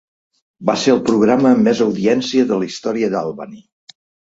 [0.69, 3.59] Va ser el programa amb més audiència de la història d'Albany.